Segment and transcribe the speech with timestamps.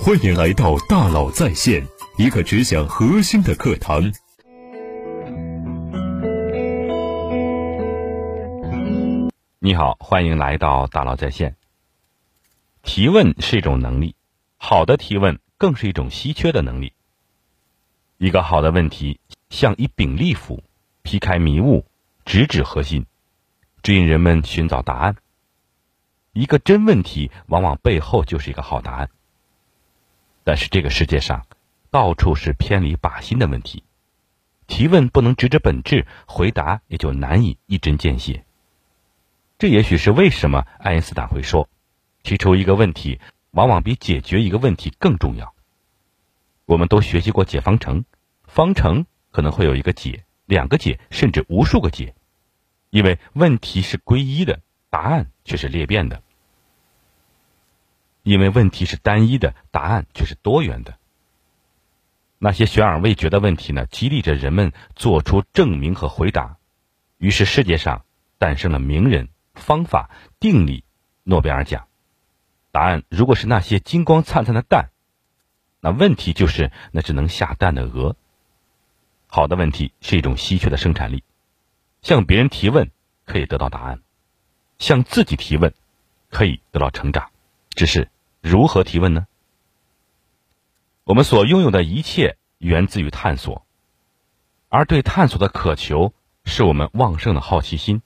[0.00, 1.86] 欢迎来到大佬在线，
[2.16, 4.12] 一个只讲核心的课堂。
[9.60, 11.54] 你好，欢迎来到大佬在线。
[12.82, 14.16] 提问是一种能力，
[14.56, 16.92] 好的提问更是一种稀缺的能力。
[18.18, 19.20] 一个好的问题
[19.50, 20.64] 像一柄利斧，
[21.02, 21.84] 劈开迷雾，
[22.24, 23.06] 直指核心，
[23.82, 25.16] 指引人们寻找答案。
[26.32, 29.10] 一个真问题往往背后就是一个好答案。
[30.44, 31.46] 但是这个世界上，
[31.90, 33.84] 到处是偏离靶心的问题。
[34.66, 38.44] 提问不能直指本质，回答也就难以一针见血。
[39.58, 41.68] 这也许是为什么爱因斯坦会说，
[42.22, 43.20] 提出一个问题
[43.50, 45.54] 往往比解决一个问题更重要。
[46.64, 48.04] 我们都学习过解方程，
[48.44, 52.14] 方程可能会有一个解、两个解，甚至无数个解，
[52.90, 56.22] 因为问题是归一的，答案却是裂变的。
[58.22, 60.96] 因为问题是单一的，答案却是多元的。
[62.38, 66.56] 那些悬而未决的问题呢，激励着人们做出证明和回答，
[67.18, 68.04] 于是世界上
[68.38, 70.84] 诞生了名人、方法、定理、
[71.22, 71.86] 诺贝尔奖。
[72.70, 74.90] 答案如果是那些金光灿灿的蛋，
[75.80, 78.16] 那问题就是那只能下蛋的鹅。
[79.26, 81.24] 好的问题是一种稀缺的生产力，
[82.02, 82.90] 向别人提问
[83.24, 84.00] 可以得到答案，
[84.78, 85.74] 向自己提问
[86.28, 87.30] 可以得到成长。
[87.70, 88.10] 只是
[88.42, 89.28] 如何提问呢？
[91.04, 93.64] 我们所拥有的一切源自于探索，
[94.68, 96.12] 而对探索的渴求
[96.44, 98.02] 是我们旺盛的好奇心。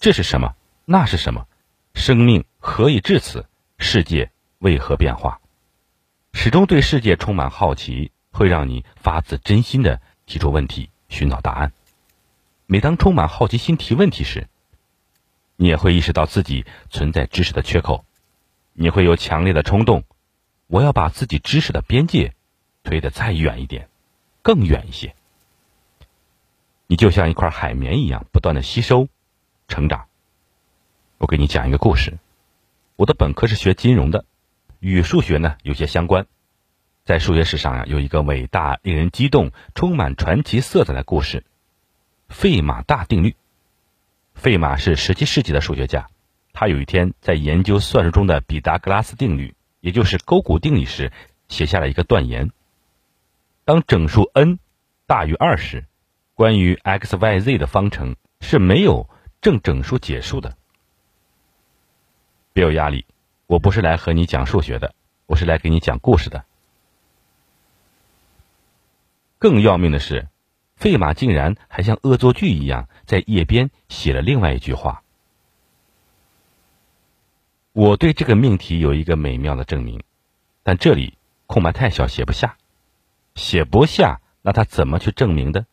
[0.00, 0.56] 这是什么？
[0.84, 1.46] 那是什么？
[1.94, 3.46] 生命何以至此？
[3.78, 5.40] 世界为何变化？
[6.32, 11.72] 始终对世界充满好奇，会让你发自真心的提出问题，寻找答案。
[12.66, 14.48] 每当充满好奇心提问题时，
[15.54, 18.04] 你也会意识到自己存在知识的缺口，
[18.74, 20.04] 你会有强烈的冲动，
[20.66, 22.34] 我要把自己知识的边界
[22.82, 23.88] 推得再远一点，
[24.42, 25.14] 更远一些。
[26.86, 29.08] 你就像一块海绵一样，不断的吸收、
[29.68, 30.06] 成长。
[31.18, 32.18] 我给你讲一个故事。
[32.96, 34.24] 我的本科是学金融的，
[34.80, 36.26] 与数学呢有些相关。
[37.04, 41.44] 在数学史上呀，有一个伟大、令人激动、充满传奇色彩的故事——
[42.28, 43.34] 费马大定律。
[44.34, 46.08] 费马是十七世纪的数学家，
[46.62, 51.10] 他有一天在研究算术中的毕达哥拉斯定律，也就是勾股定理时，
[51.48, 52.52] 写下了一个断言：
[53.64, 54.60] 当整数 n
[55.08, 55.86] 大于二时，
[56.34, 60.56] 关于 x、y、z 的方程是没有正整数解数的。
[62.52, 63.06] 别有压力，
[63.48, 64.94] 我不是来和你讲数学的，
[65.26, 66.44] 我是来给你讲故事的。
[69.40, 70.28] 更要命的是。
[70.76, 75.01] 费马竟然还像恶作剧一样在页边写了另外一句话。
[77.72, 80.02] 我对这个命题有一个美妙的证明，
[80.62, 82.56] 但这里空白太小，写不下，
[83.34, 85.66] 写不下，那他怎么去证明的？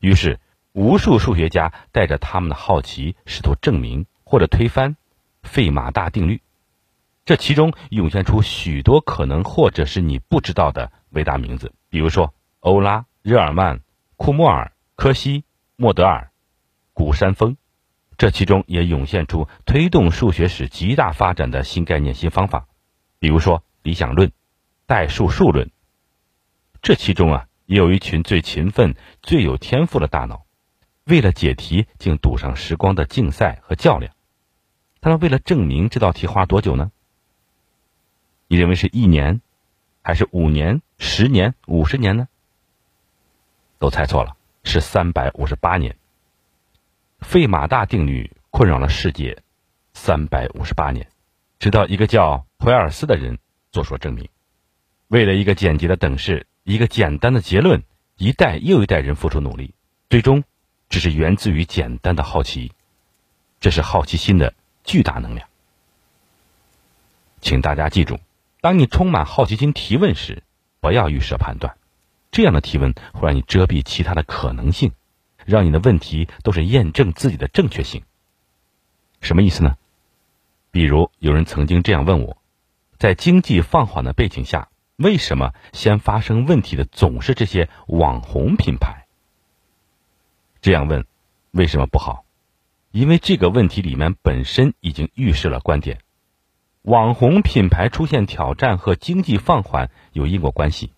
[0.00, 0.40] 于是，
[0.72, 4.96] 无数数学家带着他们的好奇，试图证明或者推翻
[5.42, 6.40] 费马大定律。
[7.24, 13.80] 这其中涌现出许多可能或者是你不知道的伟大名字，比如说欧拉、日耳曼。
[14.14, 15.42] 库莫尔、柯西、
[15.74, 16.30] 莫德尔、
[16.92, 17.56] 古山峰，
[18.22, 22.68] 这其中也涌现出推动数学史极大发展的新概念、新方法，
[23.18, 24.30] 比如说理想论、
[24.86, 25.72] 代数数论。
[26.82, 30.46] 这其中啊，也有一群最勤奋、最有天赋的大脑，
[31.02, 34.14] 为了解题竟赌上时光的竞赛和较量。
[35.00, 36.92] 他们为了证明这道题花多久呢？
[38.46, 39.40] 你认为是一年，
[40.00, 42.28] 还是五年、十年、五十年呢？
[43.80, 45.96] 都猜错了，是三百五十八年。
[47.22, 49.42] 费马大定律困扰了世界
[49.94, 51.08] 三百五十八年，
[51.58, 53.38] 直到一个叫普埃尔斯的人
[53.70, 54.28] 做出证明。
[55.08, 57.82] 为了一个简洁的等式，一个简单的结论，
[58.16, 59.74] 一代又一代人付出努力，
[60.10, 60.44] 最终
[60.88, 62.72] 只是源自于简单的好奇。
[63.60, 64.52] 这是好奇心的
[64.84, 65.48] 巨大能量。
[67.40, 68.18] 请大家记住，
[68.60, 70.42] 当你充满好奇心提问时，
[70.80, 71.76] 不要预设判断。
[72.30, 74.92] 这样的提问会让你遮蔽其他的可能性，
[75.46, 78.02] 让你的问题都是验证自己的正确性。
[79.20, 79.76] 什么意思呢？
[80.70, 82.38] 比如有人曾经这样问我：
[82.98, 89.06] 在经济放缓的背景下，为什么先发生问题的总是这些网红品牌？
[90.60, 91.06] 这样问
[91.50, 92.24] 为什么不好？
[92.90, 95.98] 因为这个问题里面本身已经预示了观点：
[96.82, 100.92] 网红品牌出现挑战和经济放缓有因果关系。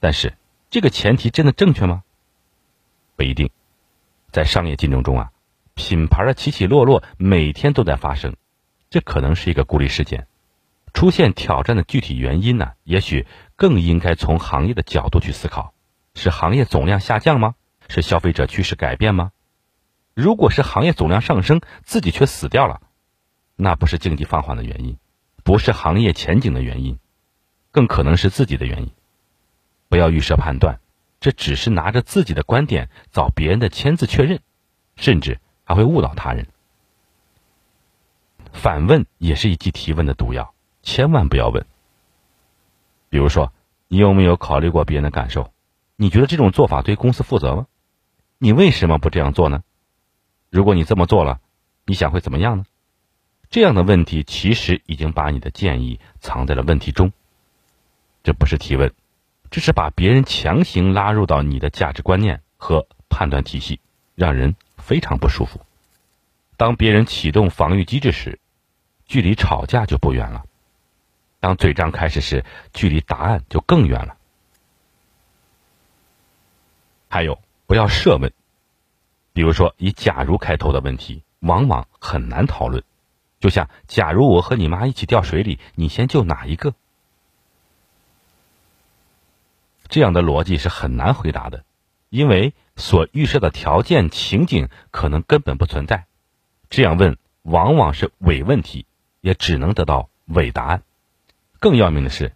[0.00, 0.36] 但是，
[0.70, 2.02] 这个前提真的正确吗？
[3.16, 3.50] 不一定。
[4.30, 5.30] 在商业竞争中啊，
[5.74, 8.36] 品牌的起起落落每天都在发生，
[8.90, 10.26] 这可能是一个孤立事件。
[10.92, 13.26] 出现挑战的具体原因呢，也许
[13.56, 15.74] 更应该从行业的角度去思考：
[16.14, 17.54] 是行业总量下降吗？
[17.88, 19.32] 是消费者趋势改变吗？
[20.14, 22.80] 如果是行业总量上升，自己却死掉了，
[23.56, 24.96] 那不是经济放缓的原因，
[25.42, 26.98] 不是行业前景的原因，
[27.72, 28.92] 更可能是自己的原因。
[29.88, 30.80] 不要预设判断，
[31.24, 34.40] 这只是拿着自己的观点找别人的签字确认，
[34.94, 36.48] 甚至还会误导他人。
[38.52, 41.64] 反问也是一剂提问的毒药，千万不要问。
[43.08, 43.54] 比如说，
[43.88, 45.50] 你有没有考虑过别人的感受？
[45.96, 47.66] 你觉得这种做法对公司负责吗？
[48.36, 49.62] 你为什么不这样做呢？
[50.50, 51.40] 如果你这么做了，
[51.86, 52.64] 你想会怎么样呢？
[53.48, 57.12] 这样的问题其实已经把你的建议藏在了问题中。
[58.22, 58.92] 这不是提问，
[59.54, 63.78] 这是把别人强行拉入到你的价值观念和判断体系，
[64.16, 65.60] 让人非常不舒服。
[66.56, 68.40] 当别人启动防御机制时，
[69.06, 70.42] 距离吵架就不远了；
[71.38, 74.16] 当嘴张开始时，距离答案就更远了。
[77.08, 78.32] 还有，不要设问，
[79.32, 82.82] 比如说以“假如”开头的问题，往往很难讨论。
[83.38, 86.74] 就像“假如我和你妈一起掉水里，你先救哪一个？”
[89.88, 91.64] 这样的逻辑是很难回答的，
[92.08, 96.06] 因为所预设的条件情景可能根本不存在。
[96.70, 98.86] 这样问往往是伪问题。
[99.24, 100.82] 也只能得到伪答案。
[101.58, 102.34] 更要命的是，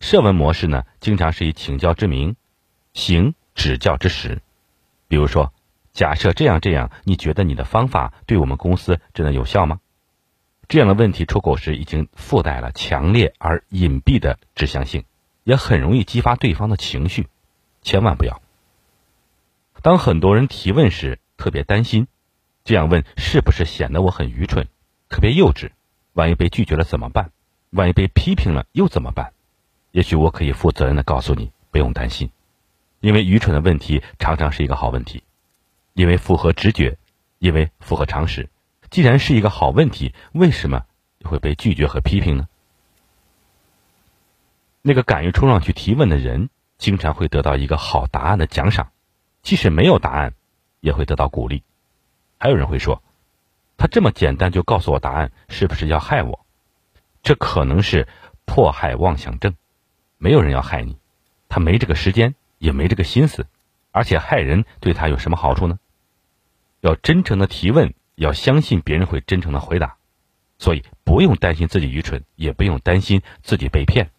[0.00, 2.34] 设问模式呢，经常是以请教之名，
[2.94, 4.42] 行指教之实。
[5.06, 5.52] 比如说，
[5.92, 9.78] 假设这样这样，你觉得你的方法对我们公司真的有效吗？
[10.66, 15.04] 这样的问题出口时，已经附带了强烈而隐蔽的指向性，
[15.46, 17.28] 也很容易激发对方的情绪。
[17.82, 18.42] 千万不要。
[19.80, 22.08] 当很多人提问时，特别担心，
[22.64, 24.66] 这样问是不是显得我很愚蠢，
[25.08, 25.70] 特别幼稚？
[26.14, 27.30] 万一被拒绝了怎么办？
[27.70, 29.32] 万一被批评了又怎么办？
[29.92, 32.30] 也许我可以负责任的告诉你，不用担心，
[32.98, 35.22] 因为愚蠢的问题常常是一个好问题，
[35.94, 36.98] 因为符合直觉，
[37.38, 38.48] 因为符合常识。
[38.90, 40.84] 既然是一个好问题，为什么
[41.22, 42.48] 会被拒绝和批评呢？
[44.88, 46.48] 那个敢于冲上去提问的人，
[46.78, 48.92] 经常会得到一个好答案的奖赏，
[49.42, 50.34] 即使没有答案，
[50.78, 51.64] 也会得到鼓励。
[52.38, 53.02] 还有人会说。
[53.76, 56.46] 他这么简单就告诉我答案，是不是要害我？
[57.24, 58.06] 这可能是
[58.44, 59.56] 迫害妄想症。
[60.18, 60.96] 没有人要害你，
[61.48, 63.46] 他没这个时间，也没这个心思，
[63.90, 65.78] 而且害人对他有什么好处呢？
[66.80, 69.96] 要真诚的提问，要相信别人会真诚的回答，
[70.58, 74.10] 所以不用担心自己愚蠢，也不用担心自己被骗。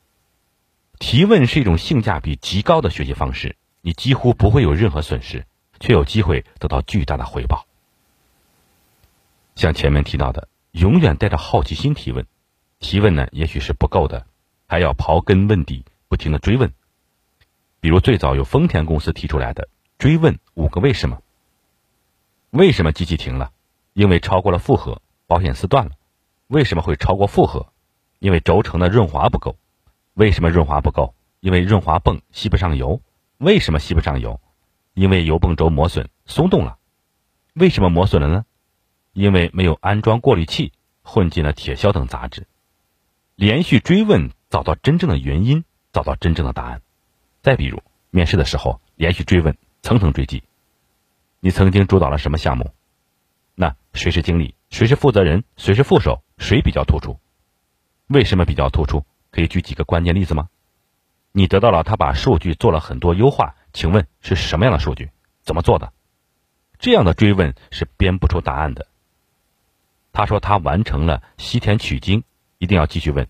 [1.00, 5.46] 提问是一种性价比极高的学习方式，你几乎不会有任何损失，
[5.80, 7.66] 却有机会得到巨大的回报。
[9.56, 12.26] 像前面提到的，永远带着好奇心提问，
[12.80, 14.26] 提问呢也许是不够的，
[14.68, 16.74] 还要刨根问底，不停的追问。
[17.80, 21.22] 比如最早由丰田公司提出来的追问五个为什么：
[22.50, 23.52] 为什么机器停了？
[23.94, 25.92] 因为超过了负荷，保险丝断了。
[26.48, 27.68] 为什么会超过负荷？
[28.20, 29.56] 因为轴承的润滑不够。
[30.18, 31.14] 为什么润滑不够？
[31.42, 33.04] 因为润滑泵吸不上油。
[33.38, 34.42] 为什么吸不上油？
[34.96, 36.80] 因为油泵轴磨损松动了。
[37.54, 38.44] 为什么磨损了呢？
[39.14, 40.74] 因为没有安装过滤器，
[41.04, 42.48] 混进了铁销等杂质。
[43.36, 46.82] 连续追问，找到真正的原因，找到真正的答案。
[47.44, 50.42] 再比如，面试的时候，连续追问，层层追击。
[51.42, 52.72] 你曾经主导了什么项目？
[53.54, 54.56] 那谁是经理？
[54.72, 55.44] 谁是负责人？
[55.58, 56.24] 谁是副手？
[56.40, 57.20] 谁比较突出？
[58.08, 59.06] 为什么比较突出？
[59.38, 60.50] 可以举几个关键例子吗？
[61.32, 65.12] 你得到了他把数据做了很多优化，请问是什么样的数据？
[65.44, 65.94] 怎么做的？
[66.80, 68.88] 这样的追问是编不出答案的。
[70.12, 72.24] 他说他完成了西天取经，
[72.58, 73.28] 一定要继续问。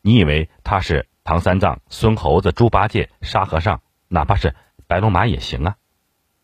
[0.00, 4.54] 你以为他是唐三藏、孙猴子、猪八戒、沙和尚，哪怕是
[4.86, 5.76] 白龙马也行啊。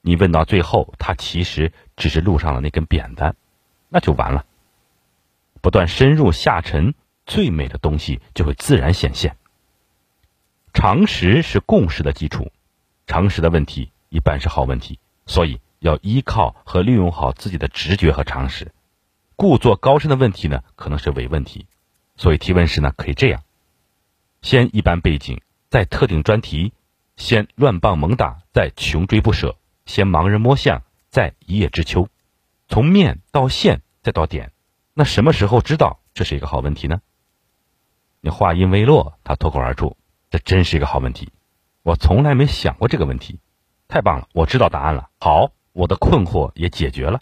[0.03, 3.35] 你问到最后，他其实只是路上的那根扁担，
[3.89, 4.45] 那就完了。
[5.63, 6.93] 不断深入下沉，
[7.27, 9.37] 最美的东西就会自然显现。
[10.73, 12.53] 常识是共识的基础，
[13.07, 18.73] 常识的问题一般是好问题，所以要依靠和利用好自己的直觉和常识。
[19.35, 21.67] 故作高深的问题呢，可能是伪问题，
[22.17, 23.43] 所以提问时呢，可以这样：
[24.41, 26.73] 先一般背景，再特定专题；
[27.17, 32.09] 先乱棒猛打，再穷追不舍；先盲人摸象，再一叶知秋。
[32.69, 34.53] 从面到线再到点，
[34.95, 37.01] 那什么时候知道这是一个好问题呢？
[38.27, 39.97] 你话音未落，他脱口而出
[40.31, 41.31] ：“这真是一个好问题，
[41.85, 43.39] 我从来没想过这个问题，
[43.87, 45.11] 太棒了，我知道答案了。
[45.21, 47.21] 好，我的困惑也解决了。”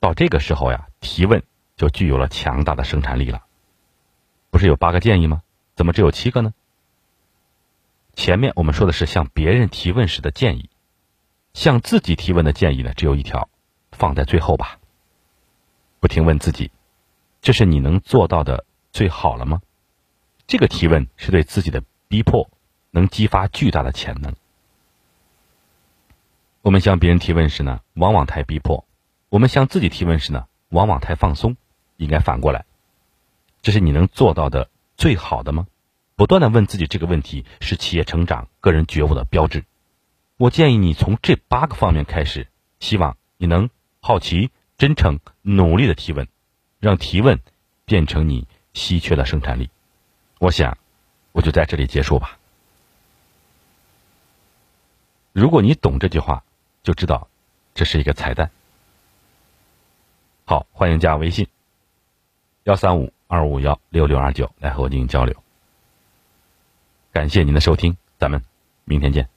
[0.00, 1.44] 到这个时候呀，提问
[1.76, 3.44] 就具有了强大的生产力了。
[4.50, 5.42] 不是有八个建议吗？
[5.76, 6.52] 怎么只有七个呢？
[8.14, 10.68] 前面我们说的是向别人提问时的建议，
[11.54, 13.48] 向自己提问的建议呢，只有一条，
[13.92, 14.80] 放在最后吧。
[16.00, 16.72] 不停问自己，
[17.40, 19.62] 这是你能做到的最好了吗？
[20.52, 22.50] 这个提问是对自己的逼迫，
[22.90, 24.34] 能激发巨大的潜能。
[26.60, 28.84] 我们向别人提问时呢，往往太逼迫；
[29.30, 31.56] 我们向自己提问时呢，往往太放松。
[31.96, 32.66] 应该反过来，
[33.62, 34.68] 这是你能做到的
[34.98, 35.66] 最好的吗？
[36.16, 39.64] 不断的问自己这个问题，是企业成长、个人觉悟的标志。
[40.36, 42.46] 我建议你从这八个方面开始，
[42.78, 46.28] 希望你能好奇、真诚、努力的提问，
[46.78, 47.40] 让提问
[47.86, 49.70] 变成你稀缺的生产力。
[50.42, 50.76] 我想，
[51.30, 52.36] 我就在这里结束吧。
[55.32, 56.42] 如果你懂这句话，
[56.82, 57.28] 就知道
[57.74, 58.50] 这是一个彩蛋。
[60.44, 61.46] 好，欢迎加微信。
[62.64, 65.44] 幺三五二五幺六六二九来和我进行交流。
[67.12, 68.42] 感谢您的收听，咱们
[68.84, 69.28] 明天见。